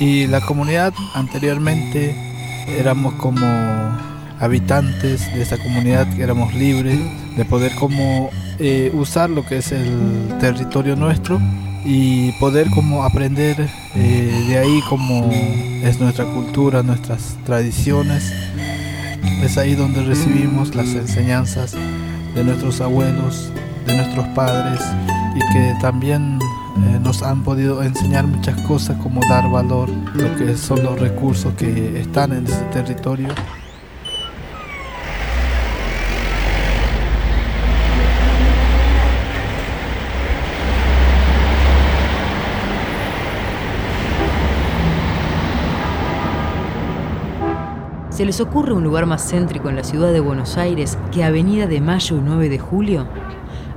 Y 0.00 0.26
la 0.26 0.40
comunidad 0.40 0.94
anteriormente 1.14 2.14
éramos 2.68 3.14
como 3.14 3.46
habitantes 4.40 5.32
de 5.34 5.42
esa 5.42 5.58
comunidad, 5.58 6.06
éramos 6.20 6.54
libres 6.54 6.98
de 7.36 7.44
poder 7.44 7.74
como 7.74 8.30
eh, 8.58 8.90
usar 8.94 9.30
lo 9.30 9.44
que 9.44 9.58
es 9.58 9.72
el 9.72 10.28
territorio 10.40 10.94
nuestro 10.94 11.40
y 11.84 12.32
poder 12.32 12.70
como 12.70 13.04
aprender 13.04 13.68
eh, 13.96 14.44
de 14.48 14.58
ahí 14.58 14.80
como 14.88 15.30
es 15.32 15.98
nuestra 15.98 16.24
cultura, 16.26 16.82
nuestras 16.82 17.36
tradiciones. 17.44 18.32
Es 19.42 19.58
ahí 19.58 19.74
donde 19.74 20.04
recibimos 20.04 20.74
las 20.74 20.88
enseñanzas 20.88 21.74
de 22.34 22.44
nuestros 22.44 22.80
abuelos, 22.80 23.50
de 23.86 23.96
nuestros 23.96 24.26
padres 24.28 24.80
y 25.34 25.52
que 25.52 25.74
también 25.80 26.38
eh, 26.86 27.00
nos 27.02 27.22
han 27.22 27.42
podido 27.42 27.82
enseñar 27.82 28.26
muchas 28.26 28.60
cosas 28.62 28.96
como 29.02 29.20
dar 29.28 29.50
valor, 29.50 29.88
lo 30.14 30.36
que 30.36 30.56
son 30.56 30.82
los 30.82 30.98
recursos 30.98 31.54
que 31.54 32.00
están 32.00 32.32
en 32.32 32.46
ese 32.46 32.62
territorio. 32.72 33.28
¿Se 48.18 48.24
les 48.24 48.40
ocurre 48.40 48.72
un 48.72 48.82
lugar 48.82 49.06
más 49.06 49.30
céntrico 49.30 49.68
en 49.68 49.76
la 49.76 49.84
ciudad 49.84 50.12
de 50.12 50.18
Buenos 50.18 50.56
Aires 50.56 50.98
que 51.12 51.22
Avenida 51.22 51.68
de 51.68 51.80
Mayo 51.80 52.16
y 52.16 52.20
9 52.20 52.48
de 52.48 52.58
Julio? 52.58 53.06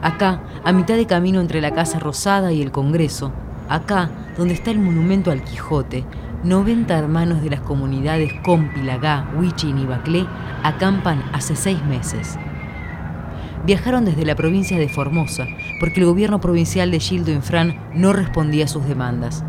Acá, 0.01 0.41
a 0.63 0.71
mitad 0.71 0.95
de 0.95 1.05
camino 1.05 1.39
entre 1.39 1.61
la 1.61 1.71
Casa 1.71 1.99
Rosada 1.99 2.51
y 2.51 2.61
el 2.61 2.71
Congreso, 2.71 3.31
acá, 3.69 4.09
donde 4.37 4.53
está 4.53 4.71
el 4.71 4.79
monumento 4.79 5.31
al 5.31 5.43
Quijote, 5.43 6.05
90 6.43 6.97
hermanos 6.97 7.43
de 7.43 7.51
las 7.51 7.61
comunidades 7.61 8.33
Compi, 8.43 8.81
Lagá, 8.81 9.29
Huichin 9.37 9.77
y 9.77 9.85
Baclé 9.85 10.25
acampan 10.63 11.23
hace 11.33 11.55
seis 11.55 11.83
meses. 11.85 12.37
Viajaron 13.63 14.05
desde 14.05 14.25
la 14.25 14.35
provincia 14.35 14.79
de 14.79 14.89
Formosa 14.89 15.45
porque 15.79 15.99
el 15.99 16.07
gobierno 16.07 16.41
provincial 16.41 16.89
de 16.89 16.99
Gildo 16.99 17.31
Infran 17.31 17.79
no 17.93 18.11
respondía 18.11 18.65
a 18.65 18.67
sus 18.67 18.87
demandas 18.87 19.45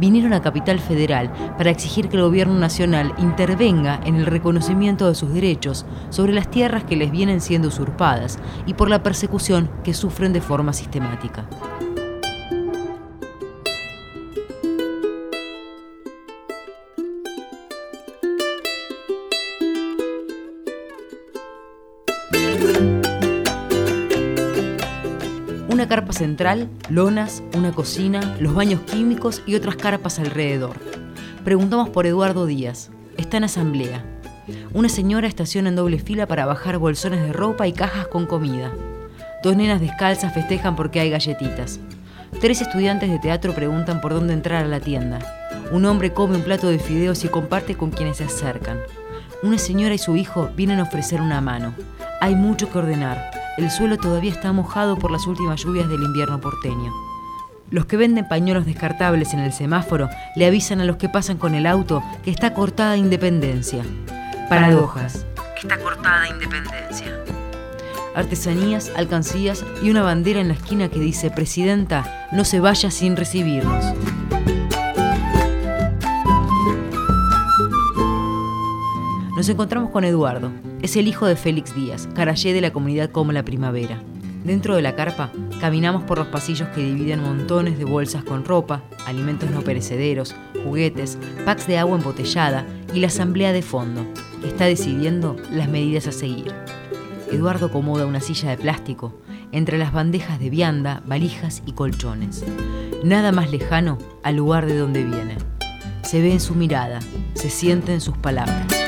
vinieron 0.00 0.32
a 0.32 0.42
Capital 0.42 0.80
Federal 0.80 1.30
para 1.56 1.70
exigir 1.70 2.08
que 2.08 2.16
el 2.16 2.22
gobierno 2.22 2.58
nacional 2.58 3.14
intervenga 3.18 4.00
en 4.04 4.16
el 4.16 4.26
reconocimiento 4.26 5.06
de 5.06 5.14
sus 5.14 5.32
derechos 5.32 5.86
sobre 6.08 6.32
las 6.32 6.50
tierras 6.50 6.84
que 6.84 6.96
les 6.96 7.12
vienen 7.12 7.40
siendo 7.40 7.68
usurpadas 7.68 8.38
y 8.66 8.74
por 8.74 8.90
la 8.90 9.02
persecución 9.02 9.70
que 9.84 9.94
sufren 9.94 10.32
de 10.32 10.40
forma 10.40 10.72
sistemática. 10.72 11.46
Carpa 25.90 26.12
central, 26.12 26.68
lonas, 26.88 27.42
una 27.52 27.72
cocina, 27.72 28.36
los 28.38 28.54
baños 28.54 28.80
químicos 28.82 29.42
y 29.44 29.56
otras 29.56 29.74
carpas 29.74 30.20
alrededor. 30.20 30.76
Preguntamos 31.42 31.88
por 31.88 32.06
Eduardo 32.06 32.46
Díaz. 32.46 32.92
Está 33.16 33.38
en 33.38 33.44
asamblea. 33.44 34.04
Una 34.72 34.88
señora 34.88 35.26
estaciona 35.26 35.68
en 35.68 35.74
doble 35.74 35.98
fila 35.98 36.28
para 36.28 36.46
bajar 36.46 36.78
bolsones 36.78 37.22
de 37.22 37.32
ropa 37.32 37.66
y 37.66 37.72
cajas 37.72 38.06
con 38.06 38.26
comida. 38.26 38.70
Dos 39.42 39.56
nenas 39.56 39.80
descalzas 39.80 40.32
festejan 40.32 40.76
porque 40.76 41.00
hay 41.00 41.10
galletitas. 41.10 41.80
Tres 42.40 42.60
estudiantes 42.60 43.10
de 43.10 43.18
teatro 43.18 43.52
preguntan 43.52 44.00
por 44.00 44.14
dónde 44.14 44.32
entrar 44.32 44.64
a 44.64 44.68
la 44.68 44.78
tienda. 44.78 45.18
Un 45.72 45.86
hombre 45.86 46.12
come 46.12 46.36
un 46.36 46.42
plato 46.42 46.68
de 46.68 46.78
fideos 46.78 47.24
y 47.24 47.28
comparte 47.28 47.74
con 47.74 47.90
quienes 47.90 48.18
se 48.18 48.24
acercan. 48.24 48.78
Una 49.42 49.58
señora 49.58 49.94
y 49.96 49.98
su 49.98 50.14
hijo 50.14 50.50
vienen 50.54 50.78
a 50.78 50.84
ofrecer 50.84 51.20
una 51.20 51.40
mano. 51.40 51.74
Hay 52.20 52.36
mucho 52.36 52.70
que 52.70 52.78
ordenar. 52.78 53.39
El 53.60 53.70
suelo 53.70 53.98
todavía 53.98 54.32
está 54.32 54.54
mojado 54.54 54.96
por 54.96 55.10
las 55.10 55.26
últimas 55.26 55.62
lluvias 55.62 55.86
del 55.86 56.02
invierno 56.02 56.40
porteño. 56.40 56.94
Los 57.68 57.84
que 57.84 57.98
venden 57.98 58.26
pañuelos 58.26 58.64
descartables 58.64 59.34
en 59.34 59.40
el 59.40 59.52
semáforo 59.52 60.08
le 60.34 60.46
avisan 60.46 60.80
a 60.80 60.86
los 60.86 60.96
que 60.96 61.10
pasan 61.10 61.36
con 61.36 61.54
el 61.54 61.66
auto 61.66 62.02
que 62.24 62.30
está 62.30 62.54
cortada 62.54 62.96
Independencia. 62.96 63.84
Paradojas. 64.48 65.26
Está 65.62 65.76
cortada 65.78 66.26
Independencia. 66.30 67.22
Artesanías, 68.14 68.90
alcancías 68.96 69.62
y 69.82 69.90
una 69.90 70.02
bandera 70.02 70.40
en 70.40 70.48
la 70.48 70.54
esquina 70.54 70.88
que 70.88 70.98
dice 70.98 71.30
Presidenta, 71.30 72.28
no 72.32 72.46
se 72.46 72.60
vaya 72.60 72.90
sin 72.90 73.14
recibirnos. 73.14 73.84
Nos 79.40 79.48
encontramos 79.48 79.88
con 79.88 80.04
Eduardo, 80.04 80.52
es 80.82 80.96
el 80.96 81.08
hijo 81.08 81.24
de 81.24 81.34
Félix 81.34 81.74
Díaz, 81.74 82.10
carayé 82.14 82.52
de 82.52 82.60
la 82.60 82.74
comunidad 82.74 83.10
como 83.10 83.32
la 83.32 83.42
primavera. 83.42 83.98
Dentro 84.44 84.76
de 84.76 84.82
la 84.82 84.94
carpa, 84.94 85.32
caminamos 85.62 86.02
por 86.02 86.18
los 86.18 86.26
pasillos 86.26 86.68
que 86.68 86.82
dividen 86.82 87.22
montones 87.22 87.78
de 87.78 87.86
bolsas 87.86 88.22
con 88.22 88.44
ropa, 88.44 88.82
alimentos 89.06 89.50
no 89.50 89.62
perecederos, 89.62 90.36
juguetes, 90.62 91.16
packs 91.46 91.66
de 91.66 91.78
agua 91.78 91.96
embotellada 91.96 92.66
y 92.92 93.00
la 93.00 93.06
asamblea 93.06 93.54
de 93.54 93.62
fondo, 93.62 94.04
que 94.42 94.48
está 94.48 94.66
decidiendo 94.66 95.36
las 95.50 95.70
medidas 95.70 96.06
a 96.06 96.12
seguir. 96.12 96.52
Eduardo 97.32 97.68
acomoda 97.68 98.04
una 98.04 98.20
silla 98.20 98.50
de 98.50 98.58
plástico 98.58 99.14
entre 99.52 99.78
las 99.78 99.94
bandejas 99.94 100.38
de 100.38 100.50
vianda, 100.50 101.02
valijas 101.06 101.62
y 101.64 101.72
colchones. 101.72 102.44
Nada 103.04 103.32
más 103.32 103.50
lejano 103.50 103.96
al 104.22 104.36
lugar 104.36 104.66
de 104.66 104.76
donde 104.76 105.02
viene. 105.02 105.38
Se 106.02 106.20
ve 106.20 106.30
en 106.30 106.40
su 106.40 106.54
mirada, 106.54 107.00
se 107.32 107.48
siente 107.48 107.94
en 107.94 108.02
sus 108.02 108.18
palabras. 108.18 108.79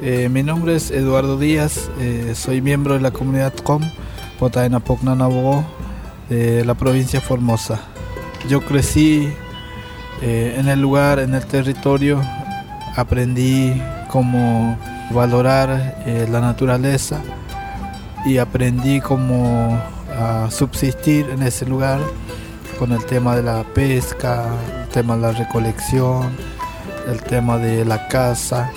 Eh, 0.00 0.28
mi 0.30 0.42
nombre 0.42 0.74
es 0.74 0.90
Eduardo 0.90 1.36
Díaz, 1.36 1.90
eh, 2.00 2.32
soy 2.34 2.62
miembro 2.62 2.94
de 2.94 3.00
la 3.00 3.10
comunidad 3.10 3.52
COM, 3.52 3.82
Potaena 4.38 4.80
Pocnanabogó, 4.80 5.64
de 6.28 6.64
la 6.64 6.74
provincia 6.74 7.20
Formosa. 7.20 7.80
Yo 8.48 8.60
crecí 8.62 9.28
eh, 10.22 10.56
en 10.58 10.68
el 10.68 10.80
lugar, 10.80 11.18
en 11.18 11.34
el 11.34 11.44
territorio, 11.44 12.22
aprendí 12.96 13.82
cómo 14.08 14.78
valorar 15.10 15.96
la 16.06 16.40
naturaleza 16.40 17.20
y 18.24 18.38
aprendí 18.38 19.00
cómo 19.00 19.78
a 20.18 20.50
subsistir 20.50 21.28
en 21.30 21.42
ese 21.42 21.66
lugar 21.66 22.00
con 22.78 22.92
el 22.92 23.04
tema 23.04 23.36
de 23.36 23.42
la 23.42 23.62
pesca, 23.62 24.46
el 24.82 24.88
tema 24.88 25.16
de 25.16 25.22
la 25.22 25.32
recolección, 25.32 26.30
el 27.08 27.22
tema 27.22 27.58
de 27.58 27.84
la 27.84 28.08
caza 28.08 28.70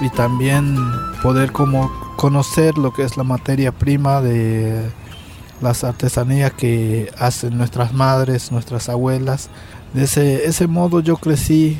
y 0.00 0.08
también 0.10 0.76
poder 1.22 1.52
como 1.52 1.90
conocer 2.16 2.78
lo 2.78 2.92
que 2.92 3.02
es 3.02 3.16
la 3.16 3.24
materia 3.24 3.72
prima 3.72 4.20
de 4.20 4.90
las 5.60 5.84
artesanías 5.84 6.52
que 6.52 7.10
hacen 7.18 7.56
nuestras 7.56 7.92
madres, 7.92 8.52
nuestras 8.52 8.88
abuelas. 8.88 9.48
De 9.94 10.04
ese, 10.04 10.46
ese 10.46 10.66
modo 10.66 11.00
yo 11.00 11.16
crecí 11.16 11.78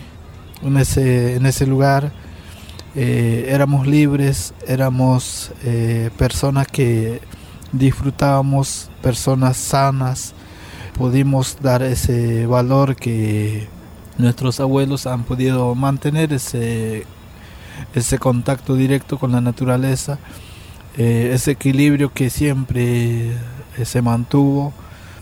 en 0.62 0.76
ese, 0.76 1.36
en 1.36 1.46
ese 1.46 1.66
lugar. 1.66 2.12
Eh, 2.96 3.46
éramos 3.48 3.86
libres, 3.86 4.52
éramos 4.66 5.52
eh, 5.64 6.10
personas 6.18 6.66
que 6.66 7.20
disfrutábamos, 7.72 8.90
personas 9.00 9.56
sanas, 9.56 10.34
pudimos 10.98 11.56
dar 11.60 11.82
ese 11.82 12.46
valor 12.46 12.96
que 12.96 13.68
nuestros 14.20 14.60
abuelos 14.60 15.06
han 15.06 15.24
podido 15.24 15.74
mantener, 15.74 16.32
ese 16.32 17.06
ese 17.94 18.18
contacto 18.18 18.74
directo 18.74 19.18
con 19.18 19.32
la 19.32 19.40
naturaleza, 19.40 20.18
eh, 20.96 21.30
ese 21.34 21.52
equilibrio 21.52 22.12
que 22.12 22.30
siempre 22.30 23.30
eh, 23.30 23.84
se 23.84 24.02
mantuvo 24.02 24.72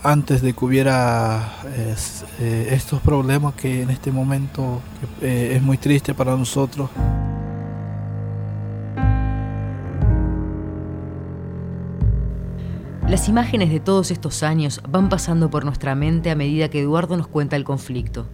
antes 0.01 0.41
de 0.41 0.53
que 0.53 0.65
hubiera 0.65 1.55
eh, 1.75 2.67
estos 2.71 3.01
problemas 3.01 3.53
que 3.55 3.81
en 3.81 3.89
este 3.89 4.11
momento 4.11 4.81
es 5.21 5.61
muy 5.61 5.77
triste 5.77 6.13
para 6.13 6.37
nosotros. 6.37 6.89
Las 13.09 13.27
imágenes 13.27 13.71
de 13.71 13.79
todos 13.79 14.11
estos 14.11 14.43
años 14.43 14.81
van 14.87 15.09
pasando 15.09 15.49
por 15.49 15.65
nuestra 15.65 15.95
mente 15.95 16.29
a 16.29 16.35
medida 16.35 16.69
que 16.69 16.79
Eduardo 16.79 17.17
nos 17.17 17.27
cuenta 17.27 17.55
el 17.55 17.63
conflicto. 17.63 18.27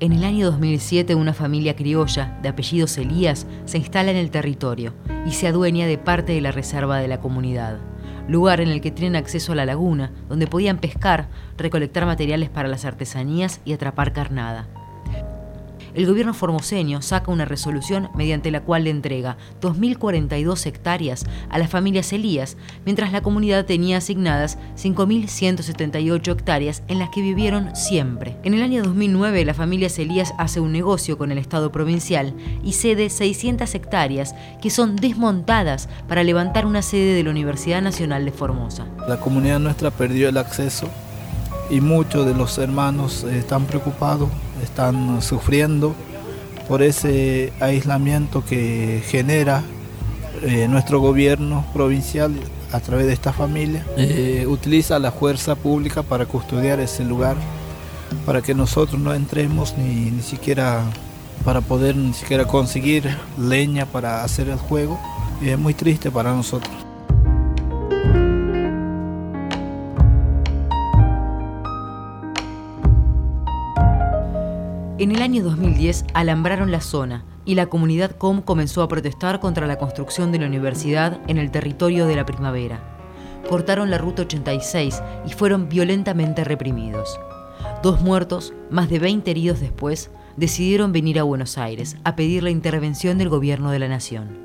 En 0.00 0.12
el 0.12 0.24
año 0.24 0.46
2007 0.46 1.14
una 1.14 1.34
familia 1.34 1.76
criolla 1.76 2.38
de 2.40 2.48
apellidos 2.48 2.96
Elías 2.96 3.46
se 3.66 3.76
instala 3.76 4.10
en 4.10 4.16
el 4.16 4.30
territorio 4.30 4.94
y 5.26 5.32
se 5.32 5.46
adueña 5.46 5.86
de 5.86 5.98
parte 5.98 6.32
de 6.32 6.40
la 6.40 6.52
reserva 6.52 6.96
de 6.96 7.06
la 7.06 7.20
comunidad, 7.20 7.80
lugar 8.26 8.62
en 8.62 8.68
el 8.68 8.80
que 8.80 8.90
tienen 8.90 9.14
acceso 9.14 9.52
a 9.52 9.56
la 9.56 9.66
laguna, 9.66 10.10
donde 10.30 10.46
podían 10.46 10.78
pescar, 10.78 11.28
recolectar 11.58 12.06
materiales 12.06 12.48
para 12.48 12.68
las 12.68 12.86
artesanías 12.86 13.60
y 13.66 13.74
atrapar 13.74 14.14
carnada. 14.14 14.68
El 15.94 16.06
gobierno 16.06 16.34
formoseño 16.34 17.02
saca 17.02 17.30
una 17.30 17.44
resolución 17.44 18.08
mediante 18.14 18.50
la 18.50 18.62
cual 18.62 18.84
le 18.84 18.90
entrega 18.90 19.36
2.042 19.60 20.66
hectáreas 20.66 21.24
a 21.50 21.58
las 21.58 21.70
familias 21.70 22.12
Elías, 22.12 22.56
mientras 22.84 23.12
la 23.12 23.22
comunidad 23.22 23.66
tenía 23.66 23.98
asignadas 23.98 24.58
5.178 24.76 26.32
hectáreas 26.32 26.82
en 26.88 26.98
las 26.98 27.10
que 27.10 27.22
vivieron 27.22 27.74
siempre. 27.76 28.36
En 28.44 28.54
el 28.54 28.62
año 28.62 28.82
2009, 28.82 29.44
la 29.44 29.54
familia 29.54 29.90
Elías 29.98 30.34
hace 30.38 30.60
un 30.60 30.72
negocio 30.72 31.18
con 31.18 31.32
el 31.32 31.38
Estado 31.38 31.72
provincial 31.72 32.34
y 32.62 32.72
cede 32.72 33.10
600 33.10 33.74
hectáreas 33.74 34.34
que 34.60 34.70
son 34.70 34.96
desmontadas 34.96 35.88
para 36.08 36.22
levantar 36.22 36.66
una 36.66 36.82
sede 36.82 37.14
de 37.14 37.24
la 37.24 37.30
Universidad 37.30 37.82
Nacional 37.82 38.24
de 38.24 38.32
Formosa. 38.32 38.86
La 39.08 39.18
comunidad 39.20 39.58
nuestra 39.58 39.90
perdió 39.90 40.28
el 40.28 40.36
acceso 40.36 40.88
y 41.70 41.80
muchos 41.80 42.26
de 42.26 42.34
los 42.34 42.58
hermanos 42.58 43.24
están 43.24 43.64
preocupados, 43.64 44.28
están 44.62 45.22
sufriendo 45.22 45.94
por 46.68 46.82
ese 46.82 47.52
aislamiento 47.60 48.44
que 48.44 49.02
genera 49.06 49.62
eh, 50.42 50.68
nuestro 50.68 51.00
gobierno 51.00 51.64
provincial 51.72 52.32
a 52.72 52.80
través 52.80 53.06
de 53.06 53.12
esta 53.12 53.32
familia. 53.32 53.84
Eh, 53.96 54.46
utiliza 54.48 54.98
la 54.98 55.12
fuerza 55.12 55.54
pública 55.54 56.02
para 56.02 56.26
custodiar 56.26 56.80
ese 56.80 57.04
lugar, 57.04 57.36
para 58.24 58.40
que 58.42 58.54
nosotros 58.54 59.00
no 59.00 59.12
entremos 59.14 59.76
ni, 59.76 60.10
ni 60.10 60.22
siquiera 60.22 60.84
para 61.44 61.60
poder 61.60 61.96
ni 61.96 62.12
siquiera 62.12 62.44
conseguir 62.44 63.04
leña 63.38 63.86
para 63.86 64.22
hacer 64.24 64.48
el 64.48 64.58
juego. 64.58 64.98
Y 65.40 65.48
es 65.48 65.58
muy 65.58 65.74
triste 65.74 66.10
para 66.10 66.32
nosotros. 66.32 66.89
Año 75.30 75.44
2010 75.44 76.06
alambraron 76.12 76.72
la 76.72 76.80
zona 76.80 77.24
y 77.44 77.54
la 77.54 77.66
comunidad 77.66 78.16
COM 78.16 78.42
comenzó 78.42 78.82
a 78.82 78.88
protestar 78.88 79.38
contra 79.38 79.68
la 79.68 79.78
construcción 79.78 80.32
de 80.32 80.40
la 80.40 80.48
universidad 80.48 81.20
en 81.28 81.38
el 81.38 81.52
territorio 81.52 82.08
de 82.08 82.16
la 82.16 82.26
primavera. 82.26 82.98
Cortaron 83.48 83.92
la 83.92 83.98
ruta 83.98 84.22
86 84.22 85.00
y 85.24 85.30
fueron 85.30 85.68
violentamente 85.68 86.42
reprimidos. 86.42 87.20
Dos 87.80 88.00
muertos, 88.00 88.54
más 88.70 88.90
de 88.90 88.98
20 88.98 89.30
heridos 89.30 89.60
después, 89.60 90.10
decidieron 90.36 90.90
venir 90.90 91.20
a 91.20 91.22
Buenos 91.22 91.58
Aires 91.58 91.96
a 92.02 92.16
pedir 92.16 92.42
la 92.42 92.50
intervención 92.50 93.16
del 93.16 93.28
gobierno 93.28 93.70
de 93.70 93.78
la 93.78 93.86
nación. 93.86 94.36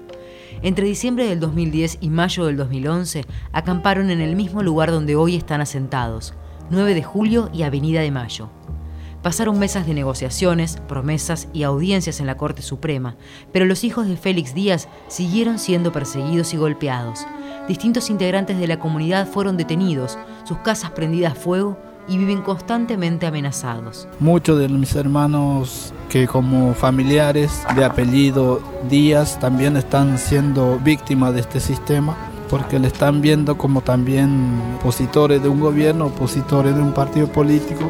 Entre 0.62 0.86
diciembre 0.86 1.26
del 1.26 1.40
2010 1.40 1.98
y 2.02 2.12
mayo 2.12 2.46
del 2.46 2.58
2011 2.58 3.26
acamparon 3.54 4.12
en 4.12 4.22
el 4.22 4.36
mismo 4.36 4.62
lugar 4.62 4.92
donde 4.92 5.16
hoy 5.16 5.36
están 5.36 5.62
asentados, 5.62 6.36
9 6.70 6.94
de 6.94 7.02
julio 7.02 7.50
y 7.52 7.64
Avenida 7.64 8.02
de 8.02 8.12
Mayo. 8.12 8.52
Pasaron 9.26 9.58
mesas 9.58 9.88
de 9.88 9.96
negociaciones, 9.96 10.78
promesas 10.88 11.48
y 11.52 11.64
audiencias 11.64 12.20
en 12.20 12.28
la 12.28 12.38
Corte 12.38 12.62
Suprema, 12.62 13.16
pero 13.52 13.66
los 13.66 13.84
hijos 13.84 14.08
de 14.08 14.18
Félix 14.18 14.54
Díaz 14.54 14.88
siguieron 15.08 15.58
siendo 15.58 15.92
perseguidos 15.92 16.54
y 16.54 16.58
golpeados. 16.58 17.26
Distintos 17.68 18.12
integrantes 18.12 18.60
de 18.60 18.68
la 18.68 18.78
comunidad 18.78 19.28
fueron 19.28 19.58
detenidos, 19.58 20.20
sus 20.44 20.60
casas 20.60 20.92
prendidas 20.92 21.32
a 21.32 21.36
fuego 21.36 21.76
y 22.08 22.20
viven 22.20 22.44
constantemente 22.44 23.26
amenazados. 23.26 24.08
Muchos 24.20 24.60
de 24.60 24.70
mis 24.70 24.96
hermanos 24.96 25.92
que 26.08 26.28
como 26.28 26.76
familiares 26.76 27.64
de 27.76 27.84
apellido 27.84 28.62
Díaz 28.92 29.40
también 29.40 29.76
están 29.76 30.20
siendo 30.20 30.78
víctimas 30.78 31.34
de 31.34 31.40
este 31.40 31.60
sistema 31.60 32.16
porque 32.48 32.78
le 32.78 32.90
están 32.90 33.22
viendo 33.22 33.58
como 33.58 33.82
también 33.82 34.62
opositores 34.80 35.42
de 35.42 35.50
un 35.50 35.62
gobierno, 35.62 36.06
opositores 36.06 36.76
de 36.76 36.82
un 36.84 36.94
partido 36.94 37.26
político 37.26 37.90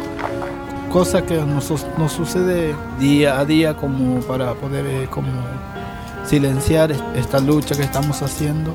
cosa 0.95 1.25
que 1.25 1.35
nos, 1.35 1.69
nos, 1.97 2.13
sucede 2.13 2.73
día 2.97 3.37
a 3.37 3.43
día 3.43 3.75
como 3.75 4.21
para 4.21 4.53
poder 4.53 4.85
eh, 4.85 5.07
como 5.09 5.27
silenciar 6.23 6.95
esta 7.17 7.41
lucha 7.41 7.75
que 7.75 7.81
estamos 7.81 8.21
haciendo. 8.21 8.73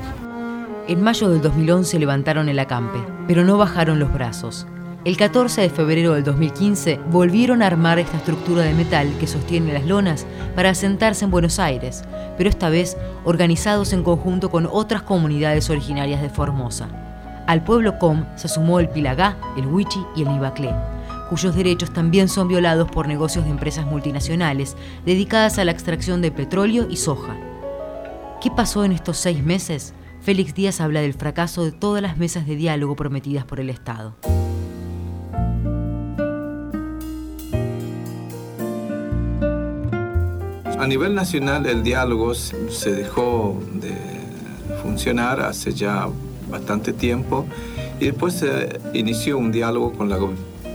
En 0.87 1.01
mayo 1.01 1.29
del 1.29 1.41
2011 1.41 1.97
levantaron 1.97 2.47
el 2.47 2.59
acampe, 2.59 2.99
pero 3.27 3.43
no 3.43 3.57
bajaron 3.57 3.97
los 3.97 4.13
brazos. 4.13 4.67
El 5.03 5.17
14 5.17 5.61
de 5.61 5.71
febrero 5.71 6.13
del 6.13 6.23
2015 6.23 6.99
volvieron 7.09 7.63
a 7.63 7.65
armar 7.65 7.97
esta 7.97 8.17
estructura 8.17 8.61
de 8.61 8.75
metal 8.75 9.11
que 9.19 9.25
sostiene 9.25 9.73
las 9.73 9.87
lonas 9.87 10.27
para 10.55 10.69
asentarse 10.69 11.25
en 11.25 11.31
Buenos 11.31 11.57
Aires, 11.57 12.03
pero 12.37 12.51
esta 12.51 12.69
vez 12.69 12.97
organizados 13.23 13.93
en 13.93 14.03
conjunto 14.03 14.51
con 14.51 14.67
otras 14.71 15.01
comunidades 15.01 15.71
originarias 15.71 16.21
de 16.21 16.29
Formosa. 16.29 16.87
Al 17.47 17.63
pueblo 17.63 17.97
Com 17.97 18.25
se 18.35 18.47
sumó 18.47 18.79
el 18.79 18.89
Pilagá, 18.89 19.37
el 19.57 19.65
Huichi 19.65 20.05
y 20.15 20.21
el 20.21 20.29
Nibaclé 20.29 20.71
cuyos 21.31 21.55
derechos 21.55 21.93
también 21.93 22.27
son 22.27 22.49
violados 22.49 22.91
por 22.91 23.07
negocios 23.07 23.45
de 23.45 23.51
empresas 23.51 23.85
multinacionales 23.85 24.75
dedicadas 25.05 25.57
a 25.59 25.63
la 25.63 25.71
extracción 25.71 26.21
de 26.21 26.29
petróleo 26.29 26.87
y 26.89 26.97
soja. 26.97 27.37
¿Qué 28.41 28.51
pasó 28.51 28.83
en 28.83 28.91
estos 28.91 29.15
seis 29.15 29.41
meses? 29.41 29.93
Félix 30.19 30.53
Díaz 30.53 30.81
habla 30.81 30.99
del 30.99 31.13
fracaso 31.13 31.63
de 31.63 31.71
todas 31.71 32.01
las 32.01 32.17
mesas 32.17 32.45
de 32.45 32.57
diálogo 32.57 32.97
prometidas 32.97 33.45
por 33.45 33.61
el 33.61 33.69
Estado. 33.69 34.17
A 40.77 40.85
nivel 40.85 41.15
nacional 41.15 41.65
el 41.65 41.81
diálogo 41.81 42.33
se 42.33 42.91
dejó 42.91 43.57
de 43.75 43.95
funcionar 44.83 45.39
hace 45.39 45.71
ya 45.71 46.09
bastante 46.49 46.91
tiempo 46.91 47.45
y 48.01 48.07
después 48.07 48.33
se 48.33 48.81
inició 48.93 49.37
un 49.37 49.53
diálogo 49.53 49.93
con 49.93 50.09
la 50.09 50.17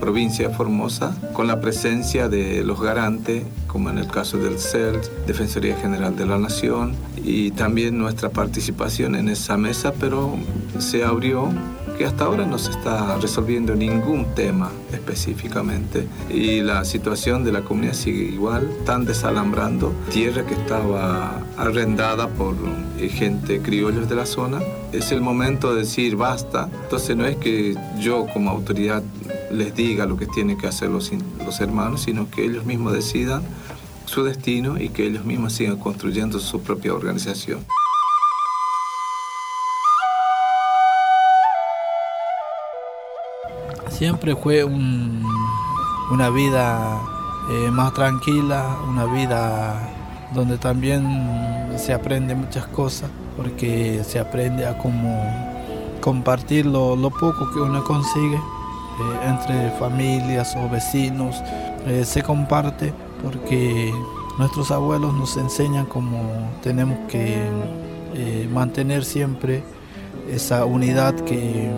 provincia 0.01 0.49
de 0.49 0.55
Formosa, 0.55 1.17
con 1.33 1.47
la 1.47 1.61
presencia 1.61 2.29
de 2.29 2.65
los 2.65 2.81
garantes, 2.81 3.45
como 3.67 3.91
en 3.91 3.99
el 3.99 4.09
caso 4.09 4.39
del 4.39 4.59
CEL, 4.59 5.01
Defensoría 5.27 5.77
General 5.77 6.17
de 6.17 6.27
la 6.27 6.39
Nación, 6.39 6.95
y 7.17 7.51
también 7.51 7.99
nuestra 7.99 8.31
participación 8.31 9.15
en 9.17 9.29
esa 9.29 9.57
mesa, 9.57 9.93
pero 9.99 10.37
se 10.79 11.05
abrió 11.05 11.51
que 11.97 12.05
hasta 12.05 12.25
ahora 12.25 12.45
no 12.45 12.59
se 12.59 12.71
está 12.71 13.17
resolviendo 13.17 13.75
ningún 13.75 14.27
tema 14.35 14.71
específicamente. 14.93 16.07
Y 16.29 16.61
la 16.61 16.85
situación 16.85 17.45
de 17.45 17.53
la 17.53 17.63
comunidad 17.63 17.95
sigue 17.95 18.25
igual, 18.25 18.69
están 18.79 19.05
desalambrando. 19.05 19.93
Tierra 20.11 20.45
que 20.45 20.55
estaba 20.55 21.41
arrendada 21.57 22.29
por 22.29 22.55
eh, 22.99 23.09
gente 23.09 23.61
criollos 23.61 24.09
de 24.09 24.15
la 24.15 24.27
zona. 24.27 24.61
Es 24.93 25.13
el 25.13 25.21
momento 25.21 25.75
de 25.75 25.81
decir 25.81 26.17
basta, 26.17 26.69
entonces 26.85 27.17
no 27.17 27.27
es 27.27 27.37
que 27.37 27.75
yo 27.99 28.27
como 28.33 28.51
autoridad 28.51 29.03
les 29.51 29.75
diga 29.75 30.07
lo 30.07 30.17
que 30.17 30.27
tienen 30.27 30.59
que 30.59 30.67
hacer 30.67 30.91
los, 30.91 31.11
hermanos, 31.61 32.03
sino 32.03 32.31
que 32.31 32.45
ellos 32.45 32.65
mismos 32.65 32.93
decidan 32.93 33.43
su 34.05 34.25
destino 34.25 34.81
y 34.81 34.89
que 34.89 35.07
ellos 35.07 35.25
mismos 35.25 35.53
sigan 35.53 35.79
construyendo 35.79 36.39
su 36.39 36.61
propia 36.61 36.95
organización. 36.95 37.65
Siempre 43.91 44.37
fue 44.37 44.65
una 44.65 46.31
vida 46.31 47.01
eh, 47.51 47.71
más 47.71 47.95
tranquila, 47.95 48.79
una 48.89 49.07
vida 49.07 49.89
donde 50.35 50.59
también 50.59 51.73
se 51.79 51.93
aprende 51.93 52.35
muchas 52.35 52.67
cosas, 52.67 53.11
porque 53.37 54.03
se 54.05 54.19
aprende 54.19 54.67
a 54.67 54.77
cómo 54.79 55.25
compartir 56.01 56.67
lo, 56.67 56.97
poco 57.11 57.51
que 57.53 57.61
uno 57.61 57.83
consigue 57.85 58.39
entre 59.25 59.71
familias 59.73 60.57
o 60.57 60.69
vecinos 60.69 61.43
eh, 61.87 62.05
se 62.05 62.23
comparte 62.23 62.93
porque 63.23 63.93
nuestros 64.39 64.71
abuelos 64.71 65.15
nos 65.15 65.37
enseñan 65.37 65.87
cómo 65.87 66.51
tenemos 66.63 66.99
que 67.09 67.49
eh, 68.15 68.49
mantener 68.53 69.05
siempre 69.05 69.63
esa 70.31 70.65
unidad 70.65 71.15
que, 71.15 71.71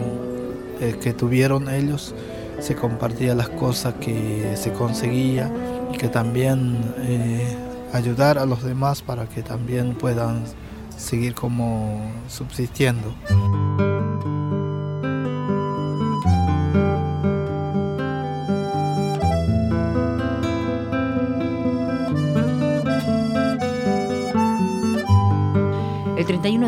que 1.03 1.13
tuvieron 1.13 1.69
ellos, 1.69 2.15
se 2.61 2.75
compartía 2.75 3.35
las 3.35 3.51
cosas 3.51 3.95
que 4.01 4.55
se 4.57 4.73
conseguía 4.73 5.53
y 5.93 5.99
que 5.99 6.09
también 6.09 6.79
ayudar 7.93 8.39
a 8.39 8.47
los 8.47 8.63
demás 8.63 9.03
para 9.03 9.27
que 9.27 9.43
también 9.43 9.95
puedan 9.95 10.45
seguir 10.97 11.35
como 11.35 12.01
subsistiendo. 12.29 13.15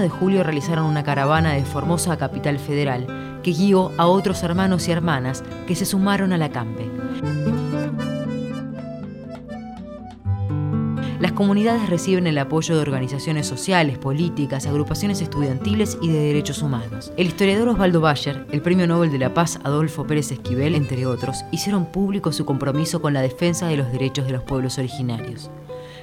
31 0.00 0.02
de 0.02 0.08
julio 0.08 0.42
realizaron 0.42 0.86
una 0.86 1.04
caravana 1.04 1.52
de 1.52 1.64
Formosa 1.64 2.12
a 2.12 2.16
Capital 2.16 2.58
Federal 2.58 3.40
que 3.42 3.52
guió 3.52 3.92
a 3.98 4.06
otros 4.06 4.42
hermanos 4.42 4.88
y 4.88 4.92
hermanas 4.92 5.44
que 5.66 5.74
se 5.74 5.84
sumaron 5.84 6.32
a 6.32 6.38
la 6.38 6.50
campe. 6.50 6.88
las 11.20 11.32
comunidades 11.32 11.90
reciben 11.90 12.26
el 12.26 12.38
apoyo 12.38 12.74
de 12.74 12.80
organizaciones 12.80 13.46
sociales, 13.46 13.98
políticas, 13.98 14.66
agrupaciones 14.66 15.20
estudiantiles 15.20 15.98
y 16.00 16.08
de 16.08 16.18
derechos 16.18 16.62
humanos. 16.62 17.12
El 17.18 17.26
historiador 17.26 17.68
Osvaldo 17.68 18.00
Bayer, 18.00 18.46
el 18.50 18.62
Premio 18.62 18.86
Nobel 18.86 19.12
de 19.12 19.18
la 19.18 19.34
Paz 19.34 19.60
Adolfo 19.62 20.06
Pérez 20.06 20.32
Esquivel, 20.32 20.74
entre 20.74 21.04
otros, 21.06 21.44
hicieron 21.50 21.86
público 21.86 22.32
su 22.32 22.46
compromiso 22.46 23.02
con 23.02 23.12
la 23.12 23.20
defensa 23.20 23.68
de 23.68 23.76
los 23.76 23.92
derechos 23.92 24.26
de 24.26 24.32
los 24.32 24.42
pueblos 24.42 24.78
originarios. 24.78 25.50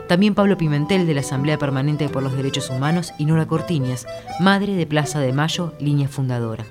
También 0.07 0.35
Pablo 0.35 0.57
Pimentel 0.57 1.05
de 1.05 1.13
la 1.13 1.19
Asamblea 1.19 1.57
Permanente 1.57 2.07
por 2.07 2.23
los 2.23 2.35
Derechos 2.35 2.69
Humanos 2.69 3.13
y 3.17 3.25
Nora 3.25 3.45
Cortiñas, 3.45 4.07
madre 4.39 4.75
de 4.75 4.87
Plaza 4.87 5.19
de 5.19 5.33
Mayo, 5.33 5.73
línea 5.79 6.07
fundadora. 6.07 6.63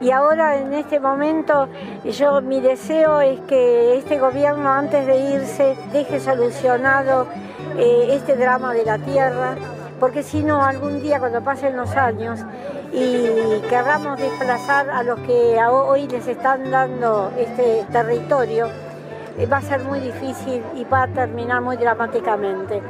Y 0.00 0.10
ahora 0.10 0.56
en 0.56 0.72
este 0.72 0.98
momento 0.98 1.68
yo 2.04 2.40
mi 2.40 2.60
deseo 2.60 3.20
es 3.20 3.38
que 3.40 3.96
este 3.98 4.18
gobierno 4.18 4.72
antes 4.72 5.06
de 5.06 5.34
irse 5.34 5.76
deje 5.92 6.18
solucionado 6.18 7.28
eh, 7.76 8.08
este 8.10 8.34
drama 8.34 8.72
de 8.72 8.84
la 8.84 8.98
tierra, 8.98 9.56
porque 10.00 10.22
si 10.22 10.42
no 10.42 10.64
algún 10.64 11.02
día 11.02 11.20
cuando 11.20 11.44
pasen 11.44 11.76
los 11.76 11.90
años 11.90 12.40
y 12.92 13.60
querramos 13.68 14.18
desplazar 14.18 14.90
a 14.90 15.02
los 15.04 15.20
que 15.20 15.56
hoy 15.70 16.08
les 16.08 16.26
están 16.26 16.70
dando 16.70 17.30
este 17.38 17.84
territorio, 17.92 18.68
va 19.50 19.58
a 19.58 19.62
ser 19.62 19.80
muy 19.84 20.00
difícil 20.00 20.62
y 20.74 20.84
va 20.84 21.02
a 21.02 21.08
terminar 21.08 21.60
muy 21.60 21.76
dramáticamente. 21.76 22.82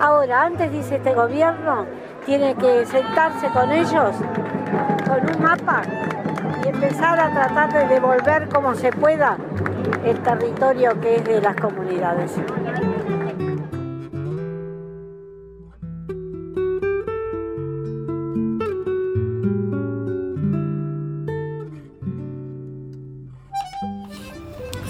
Ahora, 0.00 0.42
antes 0.42 0.70
dice 0.72 0.96
este 0.96 1.14
gobierno, 1.14 1.86
tiene 2.26 2.54
que 2.54 2.84
sentarse 2.86 3.48
con 3.48 3.70
ellos 3.70 4.14
con 5.06 5.36
un 5.36 5.42
mapa 5.42 5.82
y 6.64 6.68
empezar 6.68 7.18
a 7.20 7.30
tratar 7.30 7.72
de 7.72 7.94
devolver 7.94 8.48
como 8.48 8.74
se 8.74 8.90
pueda 8.90 9.36
el 10.04 10.18
territorio 10.20 10.98
que 11.00 11.16
es 11.16 11.24
de 11.24 11.40
las 11.40 11.56
comunidades. 11.56 12.32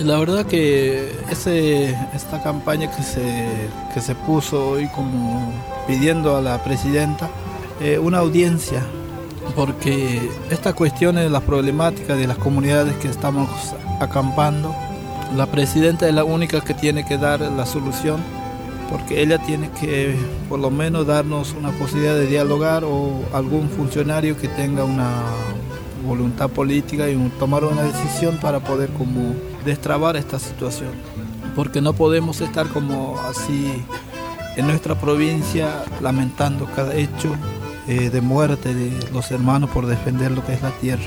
La 0.05 0.19
verdad 0.19 0.45
que 0.45 1.13
esta 1.31 2.43
campaña 2.43 2.95
que 2.95 3.03
se, 3.03 3.47
que 3.95 4.03
se 4.03 4.15
puso 4.15 4.73
hoy 4.73 4.87
como 4.89 5.51
pidiendo 5.87 6.37
a 6.37 6.43
la 6.43 6.63
presidenta 6.63 7.31
eh, 7.81 7.99
una 7.99 8.19
audiencia, 8.19 8.83
porque 9.57 10.29
esta 10.51 10.75
cuestión 10.75 11.17
es 11.17 11.31
la 11.31 11.41
problemática 11.41 12.17
de 12.17 12.27
las 12.27 12.37
comunidades 12.37 12.95
que 12.97 13.09
estamos 13.09 13.49
acampando. 13.99 14.75
La 15.35 15.47
presidenta 15.47 16.07
es 16.07 16.15
la 16.15 16.25
única 16.25 16.61
que 16.61 16.75
tiene 16.75 17.07
que 17.07 17.17
dar 17.17 17.41
la 17.41 17.65
solución, 17.65 18.21
porque 18.91 19.23
ella 19.23 19.39
tiene 19.39 19.71
que 19.71 20.17
por 20.51 20.59
lo 20.59 20.71
menos 20.71 21.07
darnos 21.07 21.55
una 21.59 21.71
posibilidad 21.71 22.15
de 22.15 22.27
dialogar 22.27 22.85
o 22.85 23.23
algún 23.33 23.71
funcionario 23.71 24.37
que 24.37 24.49
tenga 24.49 24.85
una 24.85 25.23
voluntad 26.07 26.51
política 26.51 27.09
y 27.09 27.17
tomar 27.39 27.65
una 27.65 27.85
decisión 27.85 28.37
para 28.37 28.61
poder 28.61 28.91
como 28.91 29.54
destrabar 29.65 30.17
esta 30.17 30.39
situación. 30.39 30.91
Porque 31.55 31.81
no 31.81 31.93
podemos 31.93 32.41
estar 32.41 32.69
como 32.69 33.21
así 33.21 33.85
en 34.57 34.67
nuestra 34.67 34.99
provincia 34.99 35.85
lamentando 36.01 36.67
cada 36.75 36.95
hecho 36.95 37.35
eh, 37.87 38.11
de 38.11 38.21
muerte 38.21 38.75
de 38.75 38.93
los 39.13 39.31
hermanos 39.31 39.71
por 39.71 39.87
defender 39.87 40.31
lo 40.31 40.45
que 40.45 40.55
es 40.55 40.63
la 40.63 40.71
tierra. 40.71 41.05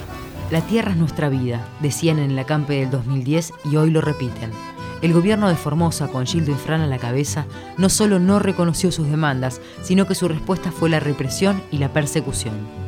La 0.52 0.62
tierra 0.62 0.92
es 0.92 0.98
nuestra 0.98 1.28
vida, 1.28 1.68
decían 1.82 2.20
en 2.20 2.36
la 2.36 2.46
campe 2.46 2.76
del 2.76 2.90
2010 2.90 3.54
y 3.66 3.76
hoy 3.76 3.90
lo 3.90 4.00
repiten. 4.00 4.52
El 5.02 5.14
gobierno 5.14 5.48
de 5.50 5.56
Formosa, 5.56 6.08
con 6.08 6.26
Gildo 6.26 6.52
Infran 6.52 6.82
a 6.82 6.88
la 6.88 6.98
cabeza, 6.98 7.46
no 7.78 7.90
solo 7.90 8.18
no 8.18 8.40
reconoció 8.40 8.92
sus 8.92 9.08
demandas, 9.08 9.62
sino 9.84 10.08
que 10.08 10.16
su 10.16 10.28
respuesta 10.28 10.72
fue 10.72 10.90
la 10.90 11.00
represión 11.00 11.62
y 11.72 11.78
la 11.78 11.94
persecución. 11.94 12.87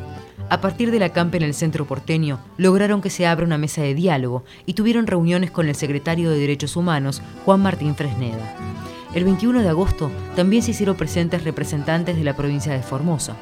A 0.50 0.60
partir 0.60 0.90
de 0.90 0.98
la 0.98 1.10
campa 1.10 1.36
en 1.36 1.44
el 1.44 1.54
centro 1.54 1.84
porteño, 1.84 2.40
lograron 2.56 3.00
que 3.00 3.08
se 3.08 3.24
abra 3.24 3.46
una 3.46 3.56
mesa 3.56 3.82
de 3.82 3.94
diálogo 3.94 4.44
y 4.66 4.74
tuvieron 4.74 5.06
reuniones 5.06 5.52
con 5.52 5.68
el 5.68 5.76
secretario 5.76 6.28
de 6.28 6.40
Derechos 6.40 6.74
Humanos, 6.74 7.22
Juan 7.44 7.62
Martín 7.62 7.94
Fresneda. 7.94 8.56
El 9.14 9.22
21 9.22 9.62
de 9.62 9.68
agosto 9.68 10.10
también 10.34 10.64
se 10.64 10.72
hicieron 10.72 10.96
presentes 10.96 11.44
representantes 11.44 12.16
de 12.16 12.24
la 12.24 12.34
provincia 12.34 12.72
de 12.72 12.82
Formosa. 12.82 13.36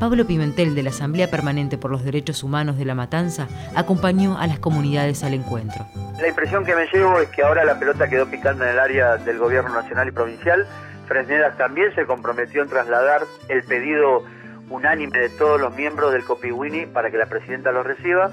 Pablo 0.00 0.26
Pimentel 0.26 0.74
de 0.74 0.82
la 0.82 0.90
Asamblea 0.90 1.30
Permanente 1.30 1.78
por 1.78 1.92
los 1.92 2.04
Derechos 2.04 2.42
Humanos 2.42 2.76
de 2.78 2.84
La 2.84 2.96
Matanza 2.96 3.46
acompañó 3.76 4.36
a 4.36 4.48
las 4.48 4.58
comunidades 4.58 5.22
al 5.22 5.34
encuentro. 5.34 5.86
La 6.20 6.26
impresión 6.26 6.64
que 6.64 6.74
me 6.74 6.88
llevo 6.92 7.20
es 7.20 7.28
que 7.28 7.44
ahora 7.44 7.64
la 7.64 7.78
pelota 7.78 8.08
quedó 8.08 8.26
picando 8.28 8.64
en 8.64 8.70
el 8.70 8.80
área 8.80 9.18
del 9.18 9.38
gobierno 9.38 9.72
nacional 9.72 10.08
y 10.08 10.10
provincial. 10.10 10.66
Fresneda 11.06 11.56
también 11.56 11.94
se 11.94 12.04
comprometió 12.06 12.62
en 12.62 12.68
trasladar 12.68 13.22
el 13.48 13.62
pedido 13.62 14.24
unánime 14.70 15.18
de 15.18 15.28
todos 15.30 15.60
los 15.60 15.74
miembros 15.74 16.12
del 16.12 16.24
Copiwini 16.24 16.86
para 16.86 17.10
que 17.10 17.18
la 17.18 17.26
presidenta 17.26 17.72
lo 17.72 17.82
reciba. 17.82 18.30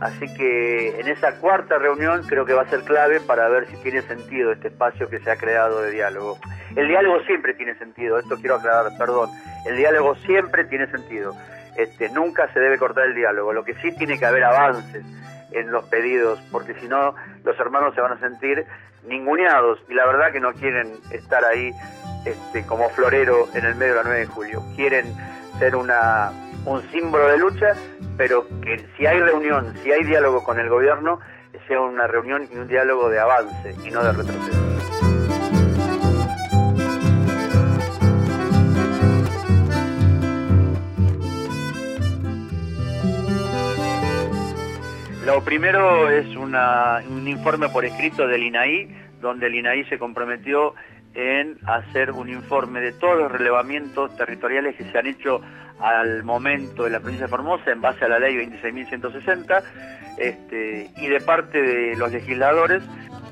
Así 0.00 0.32
que 0.34 1.00
en 1.00 1.08
esa 1.08 1.40
cuarta 1.40 1.76
reunión 1.78 2.22
creo 2.28 2.44
que 2.44 2.52
va 2.52 2.62
a 2.62 2.68
ser 2.68 2.82
clave 2.82 3.20
para 3.20 3.48
ver 3.48 3.66
si 3.66 3.76
tiene 3.78 4.02
sentido 4.02 4.52
este 4.52 4.68
espacio 4.68 5.08
que 5.08 5.18
se 5.18 5.30
ha 5.30 5.36
creado 5.36 5.82
de 5.82 5.90
diálogo. 5.90 6.38
El 6.76 6.86
diálogo 6.86 7.20
siempre 7.24 7.54
tiene 7.54 7.74
sentido, 7.78 8.18
esto 8.18 8.36
quiero 8.36 8.56
aclarar, 8.56 8.96
perdón, 8.96 9.30
el 9.66 9.76
diálogo 9.76 10.14
siempre 10.16 10.64
tiene 10.64 10.86
sentido. 10.88 11.34
Este, 11.76 12.08
nunca 12.10 12.52
se 12.52 12.60
debe 12.60 12.78
cortar 12.78 13.06
el 13.06 13.14
diálogo, 13.14 13.52
lo 13.52 13.64
que 13.64 13.74
sí 13.74 13.92
tiene 13.92 14.18
que 14.18 14.26
haber 14.26 14.44
avances 14.44 15.04
en 15.50 15.70
los 15.72 15.84
pedidos, 15.86 16.40
porque 16.52 16.74
si 16.74 16.86
no 16.86 17.14
los 17.44 17.58
hermanos 17.58 17.94
se 17.94 18.00
van 18.00 18.12
a 18.12 18.20
sentir 18.20 18.66
ninguneados 19.06 19.80
y 19.88 19.94
la 19.94 20.06
verdad 20.06 20.32
que 20.32 20.40
no 20.40 20.52
quieren 20.52 20.92
estar 21.10 21.44
ahí 21.44 21.72
este, 22.24 22.64
como 22.66 22.88
florero 22.90 23.48
en 23.54 23.64
el 23.64 23.74
medio 23.74 23.94
de 23.94 23.98
la 23.98 24.04
9 24.04 24.20
de 24.20 24.26
julio, 24.26 24.62
quieren 24.76 25.06
ser 25.58 25.76
una, 25.76 26.30
un 26.64 26.82
símbolo 26.90 27.28
de 27.28 27.38
lucha, 27.38 27.74
pero 28.16 28.46
que 28.62 28.84
si 28.96 29.06
hay 29.06 29.20
reunión, 29.20 29.74
si 29.82 29.92
hay 29.92 30.04
diálogo 30.04 30.42
con 30.44 30.58
el 30.58 30.68
gobierno, 30.68 31.20
sea 31.66 31.80
una 31.80 32.06
reunión 32.06 32.48
y 32.50 32.56
un 32.56 32.66
diálogo 32.66 33.10
de 33.10 33.20
avance 33.20 33.74
y 33.84 33.90
no 33.90 34.02
de 34.02 34.12
retroceso. 34.12 34.68
Lo 45.26 45.44
primero 45.44 46.10
es 46.10 46.34
una, 46.36 47.02
un 47.06 47.28
informe 47.28 47.68
por 47.68 47.84
escrito 47.84 48.26
del 48.26 48.44
INAI, 48.44 48.88
donde 49.20 49.48
el 49.48 49.56
INAI 49.56 49.84
se 49.84 49.98
comprometió 49.98 50.74
en 51.14 51.58
hacer 51.66 52.12
un 52.12 52.28
informe 52.28 52.80
de 52.80 52.92
todos 52.92 53.18
los 53.18 53.32
relevamientos 53.32 54.16
territoriales 54.16 54.76
que 54.76 54.84
se 54.90 54.98
han 54.98 55.06
hecho 55.06 55.40
al 55.80 56.24
momento 56.24 56.84
de 56.84 56.90
la 56.90 57.00
provincia 57.00 57.26
de 57.26 57.30
Formosa 57.30 57.70
en 57.70 57.80
base 57.80 58.04
a 58.04 58.08
la 58.08 58.18
ley 58.18 58.36
26.160 58.36 59.62
este, 60.18 60.90
y 60.96 61.06
de 61.06 61.20
parte 61.20 61.62
de 61.62 61.96
los 61.96 62.10
legisladores 62.12 62.82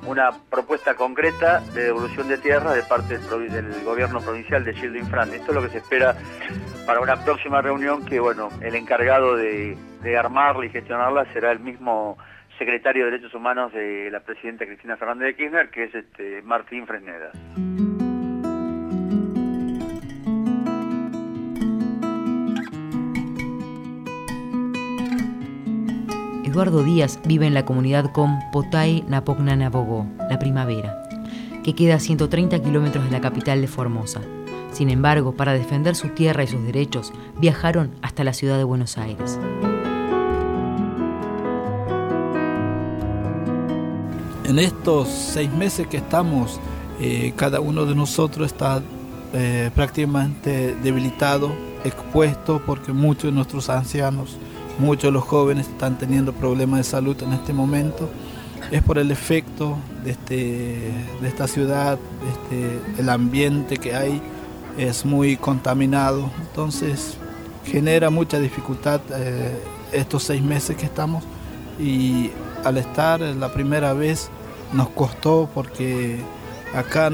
una 0.06 0.30
propuesta 0.50 0.95
concreta 0.95 1.61
de 1.75 1.85
devolución 1.85 2.28
de 2.28 2.38
tierra 2.38 2.73
de 2.73 2.83
parte 2.83 3.18
del, 3.18 3.85
gobierno 3.85 4.21
provincial 4.21 4.64
de 4.64 4.73
Gildo 4.73 4.99
Infran. 4.99 5.35
Esto 5.35 5.50
es 5.50 5.54
lo 5.54 5.62
que 5.62 5.71
se 5.71 5.78
espera 5.78 6.16
para 6.87 7.00
una 7.00 7.25
próxima 7.25 7.61
reunión 7.61 8.04
que, 8.04 8.21
bueno, 8.21 8.49
el 8.61 8.76
encargado 8.76 9.37
de, 9.37 9.76
de 10.02 10.16
armarla 10.16 10.66
y 10.66 10.71
gestionarla 10.71 11.26
será 11.33 11.50
el 11.50 11.59
mismo 11.59 12.16
secretario 12.58 13.04
de 13.04 13.12
Derechos 13.12 13.34
Humanos 13.34 13.72
de 13.72 14.10
la 14.10 14.20
presidenta 14.20 14.66
Cristina 14.66 14.96
Fernández 14.96 15.28
de 15.28 15.36
Kirchner, 15.36 15.70
que 15.70 15.84
es 15.84 15.94
este, 15.94 16.42
Martín 16.42 16.86
Fresneda. 16.86 17.32
Eduardo 26.44 26.82
Díaz 26.82 27.20
vive 27.26 27.46
en 27.46 27.52
la 27.52 27.66
comunidad 27.66 28.12
con 28.12 28.38
Potay 28.50 29.02
Napognanabogó, 29.08 30.06
la 30.30 30.38
primavera, 30.38 31.02
que 31.62 31.75
queda 31.75 31.96
a 31.96 31.98
130 31.98 32.62
kilómetros 32.62 33.04
de 33.04 33.10
la 33.10 33.20
capital 33.20 33.60
de 33.60 33.66
Formosa. 33.66 34.22
Sin 34.70 34.88
embargo, 34.88 35.36
para 35.36 35.52
defender 35.52 35.94
su 35.94 36.08
tierra 36.10 36.44
y 36.44 36.46
sus 36.46 36.64
derechos, 36.64 37.12
viajaron 37.38 37.90
hasta 38.00 38.25
la 38.25 38.32
ciudad 38.32 38.56
de 38.56 38.64
Buenos 38.64 38.96
Aires. 38.96 39.38
En 44.46 44.60
estos 44.60 45.08
seis 45.08 45.50
meses 45.50 45.88
que 45.88 45.96
estamos, 45.96 46.60
eh, 47.00 47.32
cada 47.34 47.58
uno 47.58 47.84
de 47.84 47.96
nosotros 47.96 48.46
está 48.46 48.80
eh, 49.32 49.72
prácticamente 49.74 50.76
debilitado, 50.84 51.52
expuesto, 51.82 52.62
porque 52.64 52.92
muchos 52.92 53.24
de 53.24 53.32
nuestros 53.32 53.68
ancianos, 53.68 54.36
muchos 54.78 55.08
de 55.08 55.10
los 55.10 55.24
jóvenes 55.24 55.66
están 55.66 55.98
teniendo 55.98 56.32
problemas 56.32 56.78
de 56.78 56.84
salud 56.84 57.20
en 57.24 57.32
este 57.32 57.52
momento. 57.52 58.08
Es 58.70 58.84
por 58.84 58.98
el 58.98 59.10
efecto 59.10 59.78
de, 60.04 60.12
este, 60.12 60.92
de 61.20 61.28
esta 61.28 61.48
ciudad, 61.48 61.98
este, 62.30 63.00
el 63.02 63.08
ambiente 63.08 63.78
que 63.78 63.96
hay 63.96 64.22
es 64.78 65.04
muy 65.04 65.36
contaminado, 65.36 66.30
entonces 66.40 67.16
genera 67.64 68.10
mucha 68.10 68.38
dificultad 68.38 69.00
eh, 69.12 69.60
estos 69.90 70.22
seis 70.22 70.40
meses 70.40 70.76
que 70.76 70.84
estamos 70.84 71.24
y 71.80 72.30
al 72.64 72.78
estar 72.78 73.20
la 73.20 73.52
primera 73.52 73.92
vez 73.92 74.30
nos 74.73 74.88
costó 74.90 75.49
porque 75.54 76.18
acá 76.75 77.11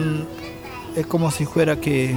es 0.96 1.06
como 1.06 1.30
si 1.30 1.44
fuera 1.44 1.76
que 1.76 2.14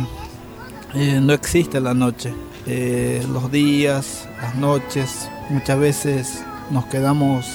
eh, 0.94 1.20
no 1.22 1.34
existe 1.34 1.80
la 1.80 1.94
noche. 1.94 2.34
Eh, 2.68 3.24
los 3.32 3.51
días, 3.51 4.27
las 4.42 4.56
noches, 4.56 5.30
muchas 5.50 5.80
veces 5.80 6.44
nos 6.72 6.86
quedamos 6.86 7.46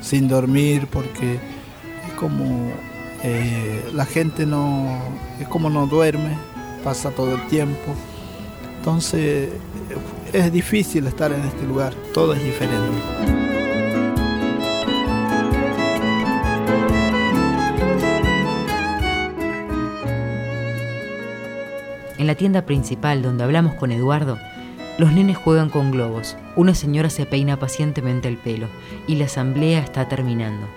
sin 0.00 0.28
dormir 0.28 0.88
porque 0.90 1.34
es 1.34 2.12
como 2.18 2.72
eh, 3.22 3.90
la 3.92 4.06
gente 4.06 4.46
no, 4.46 4.98
es 5.38 5.46
como 5.48 5.70
no 5.70 5.86
duerme, 5.86 6.36
pasa 6.82 7.10
todo 7.10 7.34
el 7.34 7.46
tiempo. 7.48 7.94
Entonces 8.78 9.50
es 10.32 10.52
difícil 10.52 11.06
estar 11.06 11.32
en 11.32 11.42
este 11.42 11.64
lugar, 11.66 11.94
todo 12.14 12.32
es 12.32 12.42
diferente. 12.42 13.49
En 22.20 22.26
la 22.26 22.34
tienda 22.34 22.66
principal 22.66 23.22
donde 23.22 23.44
hablamos 23.44 23.76
con 23.76 23.92
Eduardo, 23.92 24.36
los 24.98 25.10
nenes 25.10 25.38
juegan 25.38 25.70
con 25.70 25.90
globos, 25.90 26.36
una 26.54 26.74
señora 26.74 27.08
se 27.08 27.24
peina 27.24 27.58
pacientemente 27.58 28.28
el 28.28 28.36
pelo 28.36 28.66
y 29.06 29.14
la 29.14 29.24
asamblea 29.24 29.78
está 29.80 30.06
terminando. 30.06 30.68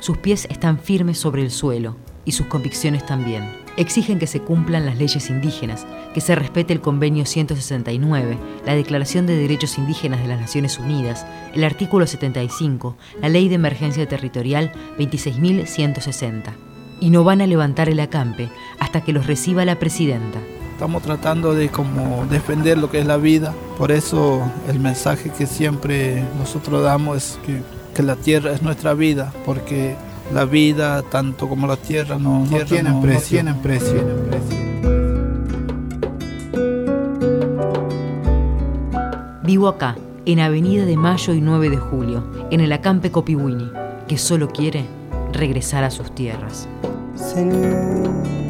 Sus 0.00 0.18
pies 0.18 0.48
están 0.50 0.80
firmes 0.80 1.18
sobre 1.18 1.42
el 1.42 1.52
suelo 1.52 1.94
y 2.24 2.32
sus 2.32 2.46
convicciones 2.46 3.06
también. 3.06 3.48
Exigen 3.76 4.18
que 4.18 4.26
se 4.26 4.40
cumplan 4.40 4.86
las 4.86 4.98
leyes 4.98 5.30
indígenas, 5.30 5.86
que 6.12 6.20
se 6.20 6.34
respete 6.34 6.72
el 6.72 6.80
Convenio 6.80 7.26
169, 7.26 8.36
la 8.66 8.74
Declaración 8.74 9.28
de 9.28 9.36
Derechos 9.36 9.78
Indígenas 9.78 10.20
de 10.20 10.26
las 10.26 10.40
Naciones 10.40 10.80
Unidas, 10.80 11.24
el 11.54 11.62
artículo 11.62 12.08
75, 12.08 12.96
la 13.22 13.28
Ley 13.28 13.48
de 13.48 13.54
Emergencia 13.54 14.08
Territorial 14.08 14.72
26.160. 14.98 16.54
Y 16.98 17.10
no 17.10 17.22
van 17.22 17.40
a 17.40 17.46
levantar 17.46 17.88
el 17.88 18.00
acampe 18.00 18.48
hasta 18.80 19.04
que 19.04 19.12
los 19.12 19.28
reciba 19.28 19.64
la 19.64 19.78
presidenta. 19.78 20.40
Estamos 20.76 21.02
tratando 21.02 21.54
de 21.54 21.70
como 21.70 22.26
defender 22.26 22.76
lo 22.76 22.90
que 22.90 22.98
es 22.98 23.06
la 23.06 23.16
vida. 23.16 23.54
Por 23.78 23.90
eso 23.90 24.42
el 24.68 24.78
mensaje 24.78 25.30
que 25.30 25.46
siempre 25.46 26.22
nosotros 26.38 26.82
damos 26.82 27.16
es 27.16 27.38
que, 27.46 27.62
que 27.94 28.02
la 28.02 28.14
tierra 28.14 28.52
es 28.52 28.60
nuestra 28.60 28.92
vida, 28.92 29.32
porque 29.46 29.96
la 30.34 30.44
vida, 30.44 31.00
tanto 31.00 31.48
como 31.48 31.66
la 31.66 31.78
tierra, 31.78 32.18
no, 32.18 32.44
no 32.44 32.58
tienen 32.66 32.92
no, 32.92 33.00
precio. 33.00 33.42
No 33.42 33.54
tienen 33.54 33.62
precio. 33.62 34.04
Vivo 39.44 39.68
acá, 39.68 39.96
en 40.26 40.40
Avenida 40.40 40.84
de 40.84 40.96
Mayo 40.98 41.32
y 41.32 41.40
9 41.40 41.70
de 41.70 41.78
Julio, 41.78 42.22
en 42.50 42.60
el 42.60 42.70
acampe 42.70 43.10
Copiwini, 43.10 43.70
que 44.06 44.18
solo 44.18 44.50
quiere 44.50 44.84
regresar 45.32 45.84
a 45.84 45.90
sus 45.90 46.14
tierras. 46.14 46.68
Señor 47.14 48.45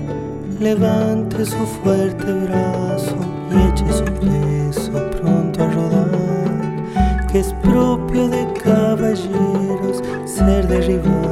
levante 0.60 1.44
su 1.44 1.66
fuerte 1.82 2.32
brazo 2.32 3.16
y 3.50 3.68
eche 3.68 3.92
su 3.92 4.04
peso 4.04 5.10
pronto 5.10 5.62
a 5.62 5.70
rodar, 5.70 7.26
que 7.30 7.40
es 7.40 7.52
propio 7.62 8.28
de 8.28 8.46
caballeros 8.62 10.02
ser 10.24 10.66
derribado 10.66 11.25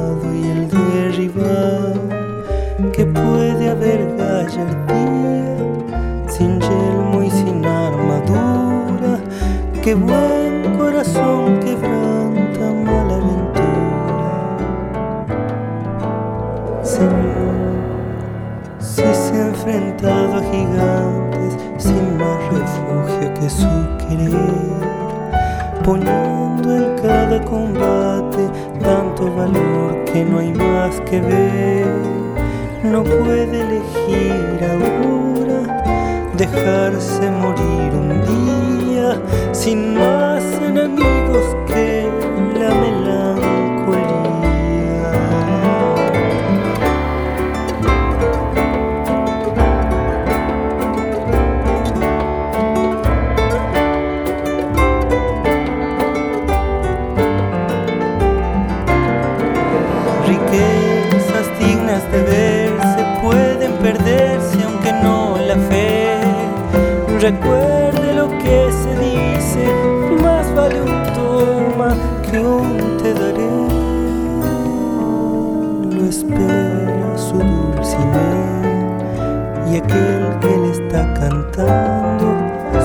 que 31.05 31.21
ver, 31.21 31.85
no 32.83 33.03
puede 33.03 33.61
elegir 33.61 34.59
ahora 34.63 35.83
dejarse 36.35 37.29
morir 37.29 37.93
un 37.93 38.09
día 38.25 39.21
sin 39.51 39.93
más 39.93 40.43
enemigos 40.61 41.45
que 41.67 41.84
Recuerde 67.25 68.13
lo 68.13 68.29
que 68.37 68.71
se 68.71 68.91
dice, 68.99 69.65
más 70.21 70.45
vale 70.53 70.79
un 70.79 71.03
toma 71.15 71.97
que 72.21 72.37
un 72.37 72.97
te 73.01 73.15
daré. 73.15 73.49
Lo 75.89 76.05
espera 76.05 77.17
su 77.17 77.39
dulcinea 77.39 78.61
y 79.71 79.77
aquel 79.77 80.37
que 80.39 80.55
le 80.55 80.69
está 80.69 81.11
cantando, 81.15 82.27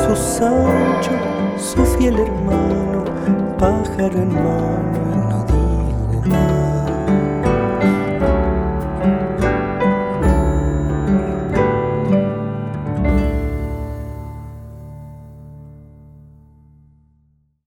su 0.06 0.16
Sancho, 0.16 1.12
su 1.58 1.84
fiel 1.98 2.18
hermano, 2.18 3.04
pájaro 3.58 4.22
en 4.22 4.32
mano 4.32 5.00
y 5.12 5.18
no 5.28 5.44
digo. 5.44 6.59